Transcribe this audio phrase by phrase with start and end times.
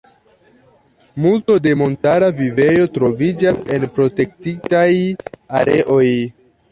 [1.25, 4.87] Multo de la montara vivejo troviĝas en protektitaj
[5.61, 6.07] areoj.